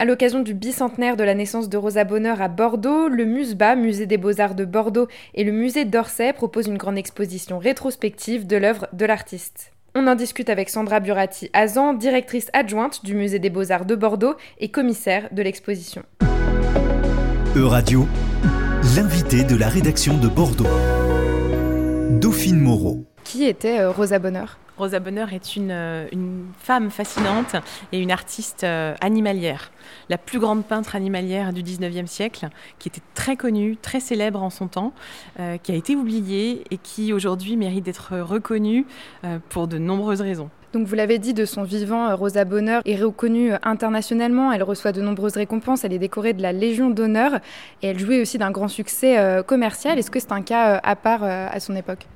[0.00, 4.06] À l'occasion du bicentenaire de la naissance de Rosa Bonheur à Bordeaux, le MUSBA, Musée
[4.06, 8.86] des Beaux-Arts de Bordeaux, et le Musée d'Orsay proposent une grande exposition rétrospective de l'œuvre
[8.92, 9.72] de l'artiste.
[9.96, 14.36] On en discute avec Sandra Burati Azan, directrice adjointe du Musée des Beaux-Arts de Bordeaux
[14.60, 16.04] et commissaire de l'exposition.
[17.56, 18.06] E-Radio,
[18.94, 20.68] l'invité de la rédaction de Bordeaux.
[22.20, 23.04] Dauphine Moreau.
[23.24, 24.58] Qui était euh, Rosa Bonheur?
[24.78, 27.56] Rosa Bonheur est une, euh, une, femme fascinante
[27.92, 29.72] et une artiste euh, animalière.
[30.08, 34.50] La plus grande peintre animalière du 19e siècle, qui était très connue, très célèbre en
[34.50, 34.92] son temps,
[35.40, 38.86] euh, qui a été oubliée et qui aujourd'hui mérite d'être reconnue
[39.48, 40.50] pour de nombreuses raisons.
[40.72, 44.52] Donc vous l'avez dit, de son vivant, Rosa Bonheur est reconnue internationalement.
[44.52, 45.84] Elle reçoit de nombreuses récompenses.
[45.84, 47.36] Elle est décorée de la Légion d'honneur
[47.82, 49.98] et elle jouait aussi d'un grand succès commercial.
[49.98, 52.06] Est-ce que c'est un cas à part à son époque?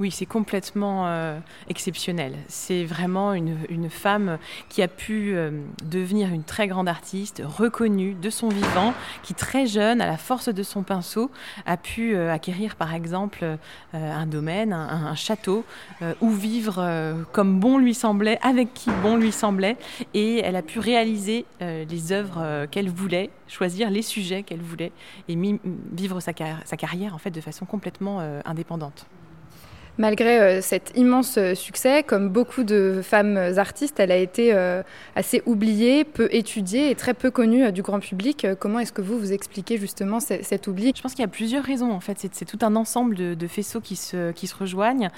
[0.00, 1.38] Oui, c'est complètement euh,
[1.68, 2.36] exceptionnel.
[2.46, 3.56] C'est vraiment une,
[3.90, 5.50] femme qui a pu euh,
[5.84, 10.48] devenir une très grande artiste, reconnue de son vivant, qui très jeune, à la force
[10.48, 11.30] de son pinceau,
[11.66, 13.58] a pu euh, acquérir par exemple
[13.92, 15.64] un domaine, un, château,
[16.20, 19.76] où vivre comme bon lui semblait, avec qui bon lui semblait,
[20.14, 24.92] et elle a pu réaliser les œuvres qu'elle voulait, choisir les sujets qu'elle voulait,
[25.28, 25.38] et
[25.92, 26.32] vivre sa,
[26.64, 29.06] sa, carrière en fait de façon complètement indépendante.
[29.98, 34.84] Malgré euh, cet immense euh, succès, comme beaucoup de femmes artistes, elle a été euh,
[35.16, 38.46] assez oubliée, peu étudiée et très peu connue du grand public.
[38.60, 40.92] Comment est-ce que vous vous expliquez justement cet oubli?
[40.94, 42.28] Je pense qu'il y a plusieurs raisons en fait.
[42.30, 45.10] C'est tout un ensemble de, faisceaux qui se, rejoignent.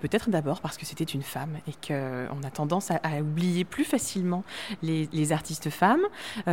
[0.00, 4.44] Peut-être d'abord parce que c'était une femme et qu'on a tendance à, oublier plus facilement
[4.82, 6.04] les artistes femmes.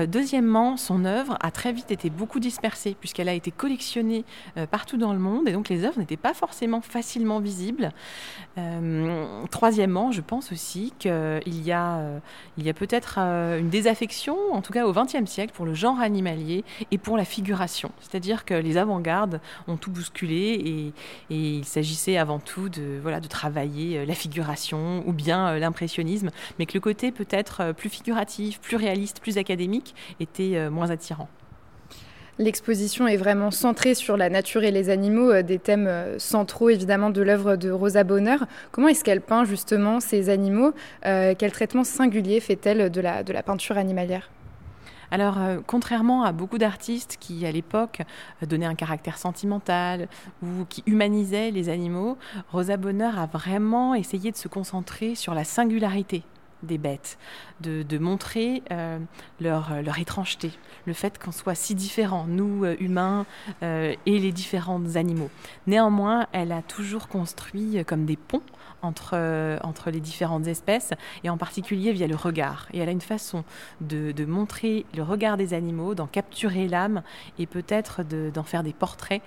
[0.08, 4.24] deuxièmement, son œuvre a très vite été beaucoup dispersée puisqu'elle a été collectionnée
[4.72, 7.73] partout dans le monde et donc les œuvres n'étaient pas forcément facilement visibles
[8.58, 11.12] euh, troisièmement, je pense aussi qu'il
[11.46, 12.20] y a, euh,
[12.66, 16.64] a peut-être euh, une désaffection, en tout cas au XXe siècle, pour le genre animalier
[16.92, 17.92] et pour la figuration.
[18.00, 20.94] C'est-à-dire que les avant-gardes ont tout bousculé
[21.30, 26.30] et, et il s'agissait avant tout de, voilà, de travailler la figuration ou bien l'impressionnisme,
[26.60, 31.28] mais que le côté peut-être plus figuratif, plus réaliste, plus académique était moins attirant.
[32.40, 36.70] L'exposition est vraiment centrée sur la nature et les animaux, euh, des thèmes euh, centraux
[36.70, 38.48] évidemment de l'œuvre de Rosa Bonheur.
[38.72, 40.74] Comment est-ce qu'elle peint justement ces animaux
[41.06, 44.32] euh, Quel traitement singulier fait-elle de la, de la peinture animalière?
[45.12, 48.02] Alors, contrairement à beaucoup d'artistes qui, à l'époque,
[48.42, 50.08] donnaient un caractère sentimental
[50.42, 52.18] ou qui humanisaient les animaux,
[52.52, 56.24] Rosa Bonheur a vraiment essayé de se concentrer sur la singularité
[56.64, 57.18] des bêtes,
[57.62, 59.00] de, montrer euh,
[59.40, 60.52] leur, leur, étrangeté,
[60.86, 63.26] le fait qu'on soit si différents, nous euh, humains
[63.62, 65.30] euh, et les différents animaux.
[65.68, 68.42] Néanmoins, elle a toujours construit comme des ponts
[68.82, 70.92] entre, entre les différentes espèces,
[71.24, 72.68] et en particulier via le regard.
[72.74, 73.46] Et elle a une façon
[73.80, 77.02] de, de montrer le regard des animaux, d'en capturer l'âme,
[77.40, 79.22] et peut-être d'en faire des portraits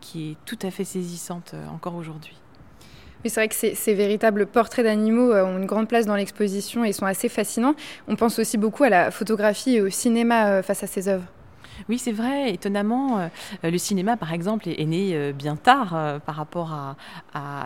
[0.00, 2.36] qui est tout à fait saisissante encore aujourd'hui.
[3.24, 6.84] Oui, c'est vrai que ces, véritables portraits d'animaux euh, ont une grande place dans l'exposition
[6.84, 7.74] et sont assez fascinants.
[8.06, 11.24] On pense aussi beaucoup à la photographie et au cinéma euh, face à ces œuvres.
[11.88, 12.52] Oui, c'est vrai.
[12.52, 13.28] Étonnamment, euh,
[13.62, 16.96] le cinéma, par exemple, est, né euh, bien tard euh, par rapport à,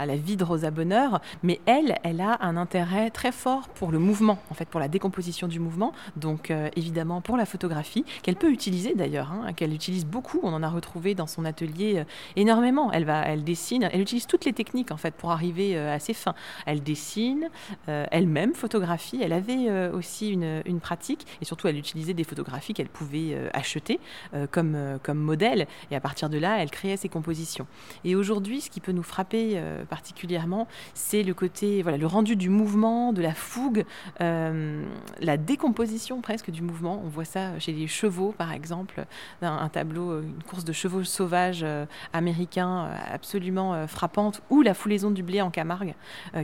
[0.06, 3.98] la vie de Rosa Bonheur, mais elle, elle a un intérêt très fort pour le
[3.98, 5.92] mouvement, en fait, pour la décomposition du mouvement.
[6.16, 10.40] Donc, évidemment, pour la photographie, qu'elle peut utiliser d'ailleurs, hein, qu'elle utilise beaucoup.
[10.42, 12.04] On en a retrouvé dans son atelier
[12.36, 12.90] énormément.
[12.92, 16.14] Elle va, elle dessine, elle utilise toutes les techniques en fait pour arriver à ses
[16.14, 16.34] fins.
[16.66, 17.48] Elle dessine,
[17.86, 19.20] elle-même photographie.
[19.22, 24.00] Elle avait aussi une, pratique et surtout, elle utilisait des photographies qu'elle pouvait acheter
[24.34, 25.66] euh, comme, euh, comme modèle.
[25.90, 27.66] Et à partir de là, elle créait ses compositions.
[28.04, 32.36] Et aujourd'hui, ce qui peut nous frapper euh, particulièrement, c'est le côté, voilà, le rendu
[32.36, 33.84] du mouvement, de la fougue,
[34.20, 37.02] la décomposition presque du mouvement.
[37.04, 39.04] On voit ça chez les chevaux, par exemple,
[39.42, 41.64] un, un tableau, une course de chevaux sauvages
[42.12, 45.94] américains absolument frappante, ou la foulaison du blé en Camargue,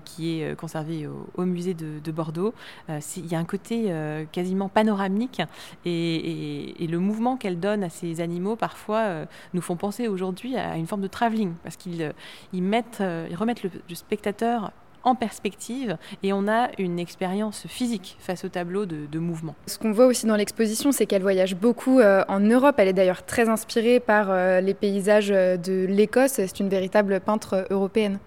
[0.04, 2.54] qui est conservée au, musée de, Bordeaux.
[2.88, 3.92] Il y a un côté
[4.32, 5.42] quasiment panoramique
[5.84, 9.24] et, et le mouvement qu'elle donne à ces animaux parfois euh,
[9.54, 12.12] nous font penser aujourd'hui à une forme de travelling parce qu'ils euh,
[13.00, 14.72] euh, remettent le, spectateur
[15.04, 19.54] en perspective et on a une expérience physique face au tableau de, mouvement.
[19.66, 22.74] Ce qu'on voit aussi dans l'exposition, c'est qu'elle voyage beaucoup en Europe.
[22.78, 26.32] Elle est d'ailleurs très inspirée par les paysages de l'Écosse.
[26.32, 28.18] C'est une véritable peintre européenne.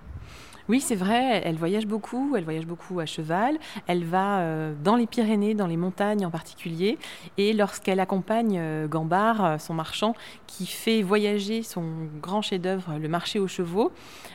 [0.71, 3.57] Oui, c'est vrai, elle voyage beaucoup, elle voyage beaucoup à cheval,
[3.87, 6.97] elle va euh, dans les Pyrénées, dans les montagnes en particulier,
[7.37, 10.15] et lorsqu'elle accompagne euh, Gambard, euh, son marchand,
[10.47, 11.83] qui fait voyager son
[12.21, 13.91] grand chef-d'œuvre, le marché aux chevaux,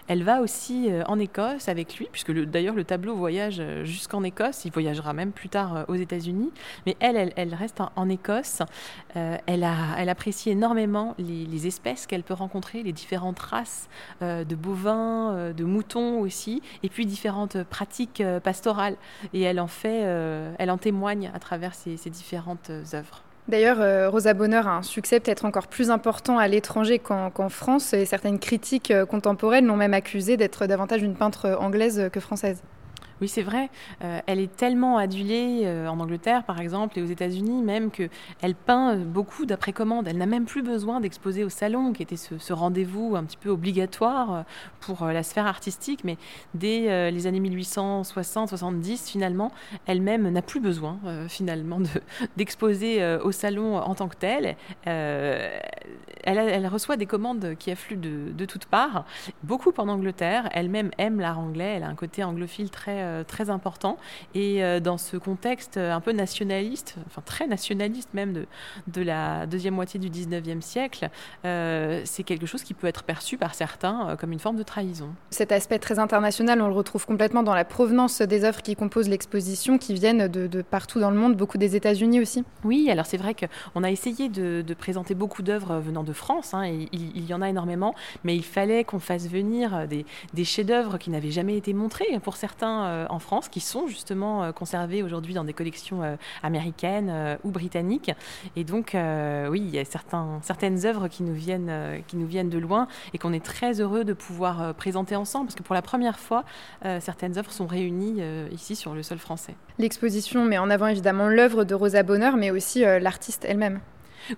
[0.09, 4.73] elle va aussi en Écosse avec lui, puisque d'ailleurs le tableau voyage jusqu'en Écosse, il
[4.73, 6.53] voyagera même plus tard aux États-Unis,
[6.87, 8.61] mais elle, elle, reste en, Écosse.
[9.15, 13.88] elle, apprécie énormément les espèces qu'elle peut rencontrer, les différentes races
[14.21, 16.25] de bovins, de moutons,
[16.82, 18.96] et puis différentes pratiques euh, pastorales.
[19.34, 23.23] Et elle en fait, euh, elle en témoigne à travers ces, différentes euh, œuvres.
[23.49, 28.05] D'ailleurs, Rosa Bonheur a un succès peut-être encore plus important à l'étranger qu'en France, et
[28.05, 32.61] certaines critiques contemporaines l'ont même accusée d'être davantage une peintre anglaise que française.
[33.23, 33.71] Oui, c'est vrai.
[34.05, 38.55] Euh, elle est tellement adulée euh, en Angleterre, par exemple, et aux États-Unis même, qu'elle
[38.55, 40.07] peint euh, beaucoup d'après commande.
[40.07, 43.49] Elle n'a même plus besoin d'exposer au salon, qui était ce, rendez-vous un petit peu
[43.49, 44.45] obligatoire
[44.81, 46.05] pour la sphère artistique.
[46.05, 46.19] Mais
[46.55, 49.51] dès les années 1860-70, finalement,
[49.87, 50.99] elle-même n'a plus besoin,
[51.29, 51.81] finalement,
[52.37, 54.57] d'exposer au salon en tant que telle.
[54.85, 59.05] Elle, reçoit des commandes qui affluent de, de toutes parts,
[59.43, 60.49] beaucoup en Angleterre.
[60.53, 61.75] Elle-même aime l'art anglais.
[61.77, 63.97] Elle a un côté anglophile très euh, très important.
[64.35, 68.47] Et euh, dans ce contexte un peu nationaliste, enfin très nationaliste même de,
[68.88, 71.08] de la deuxième moitié du 19e siècle,
[71.44, 75.08] euh, c'est quelque chose qui peut être perçu par certains comme une forme de trahison.
[75.31, 79.09] Cet aspect très international, on le retrouve complètement dans la provenance des œuvres qui composent
[79.09, 82.44] l'exposition, qui viennent de, partout dans le monde, beaucoup des États-Unis aussi.
[82.64, 86.64] Oui, alors c'est vrai qu'on a essayé de, présenter beaucoup d'œuvres venant de France, hein,
[86.64, 87.94] et il, y en a énormément,
[88.25, 90.05] mais il fallait qu'on fasse venir des,
[90.35, 92.56] des chefs-d'œuvre qui n'avaient jamais été montrés pour certains
[92.97, 97.51] euh, en France qui sont justement euh, conservés aujourd'hui dans des collections euh, américaines ou
[97.51, 98.11] britanniques.
[98.57, 102.59] Et donc, oui, il y a certaines œuvres qui nous, viennent, qui nous viennent de
[102.59, 106.19] loin et qu'on est très heureux de pouvoir présenter ensemble parce que pour la première
[106.19, 106.45] fois,
[107.01, 108.23] certaines œuvres sont réunies
[108.53, 109.55] ici sur le sol français.
[109.79, 113.81] L'exposition met en avant évidemment l'œuvre de Rosa Bonheur, mais aussi l'artiste elle-même.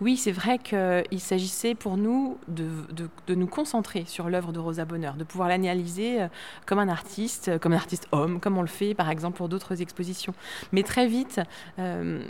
[0.01, 5.15] Oui, c'est vrai qu'il s'agissait pour nous de, nous concentrer sur l'œuvre de Rosa Bonheur,
[5.15, 6.29] de pouvoir l'analyser euh,
[6.67, 9.49] comme un artiste, euh, comme un artiste homme, comme on le fait par exemple pour
[9.49, 10.35] d'autres expositions.
[10.73, 11.41] Mais très vite,
[11.79, 12.23] euh,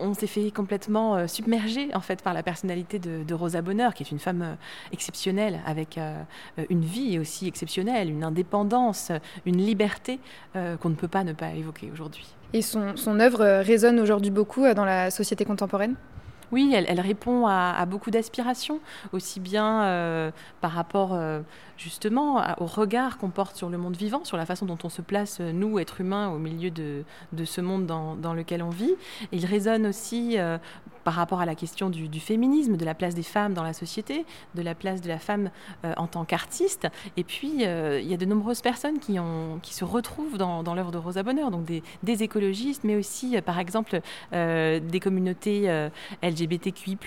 [0.00, 4.10] on s'est fait complètement submerger en fait par la personnalité de, Rosa Bonheur, qui est
[4.10, 4.58] une femme
[4.92, 5.98] exceptionnelle, avec
[6.68, 9.12] une vie aussi exceptionnelle, une indépendance,
[9.46, 10.20] une liberté
[10.52, 12.26] qu'on ne peut pas ne pas évoquer aujourd'hui.
[12.52, 15.96] Et son, son œuvre résonne aujourd'hui beaucoup dans la société contemporaine?
[16.50, 18.80] Oui, elle, répond à, beaucoup d'aspirations,
[19.12, 20.30] aussi bien euh,
[20.60, 21.40] par rapport euh,
[21.76, 25.02] justement au regard qu'on porte sur le monde vivant, sur la façon dont on se
[25.02, 27.04] place, nous, êtres humains, au milieu de,
[27.44, 28.94] ce monde dans, lequel on vit.
[29.32, 30.58] il résonne aussi euh,
[31.04, 34.26] par rapport à la question du, féminisme, de la place des femmes dans la société,
[34.54, 35.50] de la place de la femme
[35.96, 36.86] en tant qu'artiste.
[37.16, 40.90] Et puis, il y a de nombreuses personnes qui, ont, qui se retrouvent dans, l'œuvre
[40.90, 44.02] de Rosa Bonheur, donc des, écologistes, mais aussi, par exemple,
[44.32, 45.88] des communautés
[46.22, 46.98] LGBT LGBTQI+,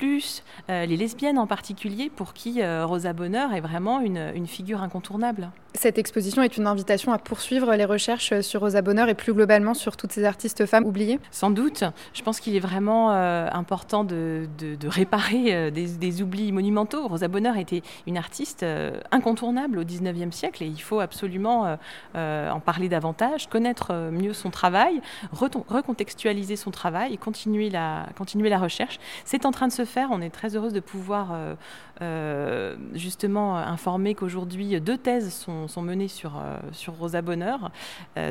[0.69, 5.51] euh, les lesbiennes en particulier, pour qui euh, Rosa Bonheur est vraiment une, figure incontournable.
[5.73, 9.73] Cette exposition est une invitation à poursuivre les recherches sur Rosa Bonheur et plus globalement
[9.73, 11.85] sur toutes ces artistes femmes oubliées Sans doute.
[12.13, 14.47] Je pense qu'il est vraiment euh, important de,
[14.83, 17.07] réparer des, oublis monumentaux.
[17.07, 18.65] Rosa Bonheur était une artiste
[19.11, 21.77] incontournable au 19e siècle et il faut absolument
[22.15, 25.01] en parler davantage, connaître mieux son travail,
[25.31, 28.99] recontextualiser son travail et continuer la, continuer la recherche.
[29.25, 30.09] C'est en train de se faire.
[30.11, 31.55] On est très heureuse de pouvoir euh,
[32.01, 37.71] euh, justement informer qu'aujourd'hui deux thèses sont, menées sur, euh, sur Rosa Bonheur.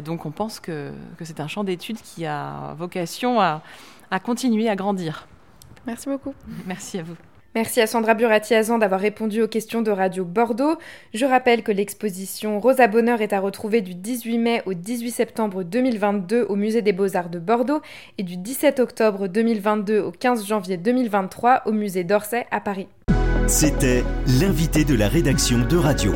[0.04, 3.62] donc on pense que, c'est un champ d'études qui a vocation à,
[4.10, 5.26] à continuer à grandir.
[5.86, 6.34] Merci beaucoup.
[6.66, 7.16] Merci à vous.
[7.54, 10.76] Merci à Sandra Burati-Azan d'avoir répondu aux questions de Radio Bordeaux.
[11.14, 15.64] Je rappelle que l'exposition Rosa Bonheur est à retrouver du 18 mai au 18 septembre
[15.64, 17.80] 2022 au Musée des Beaux-Arts de Bordeaux
[18.18, 22.86] et du 17 octobre 2022 au 15 janvier 2023 au Musée d'Orsay à Paris.
[23.48, 24.04] C'était
[24.40, 26.12] l'invité de la rédaction de Radio.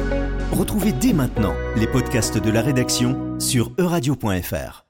[0.53, 4.84] Retrouvez dès maintenant les podcasts de la rédaction sur euradio.fr.